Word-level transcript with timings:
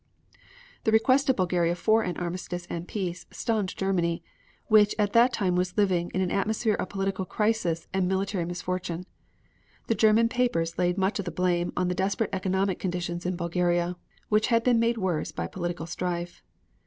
The 0.83 0.91
request 0.91 1.29
of 1.29 1.35
Bulgaria 1.35 1.75
for 1.75 2.01
an 2.01 2.17
armistice 2.17 2.65
and 2.71 2.87
peace, 2.87 3.27
stunned 3.29 3.77
Germany, 3.77 4.23
which 4.65 4.95
at 4.97 5.13
that 5.13 5.31
time 5.31 5.55
was 5.55 5.77
living 5.77 6.09
in 6.15 6.21
an 6.21 6.31
atmosphere 6.31 6.73
of 6.73 6.89
political 6.89 7.23
crisis 7.23 7.85
and 7.93 8.07
military 8.07 8.45
misfortune. 8.45 9.05
The 9.85 9.93
German 9.93 10.27
papers 10.27 10.79
laid 10.79 10.97
much 10.97 11.19
of 11.19 11.25
the 11.25 11.29
blame 11.31 11.71
on 11.77 11.87
the 11.87 11.93
desperate 11.93 12.31
economic 12.33 12.79
conditions 12.79 13.27
in 13.27 13.35
Bulgaria, 13.35 13.95
which 14.27 14.47
had 14.47 14.63
been 14.63 14.79
made 14.79 14.97
worse 14.97 15.31
by 15.31 15.45
political 15.45 15.85
strife. 15.85 16.41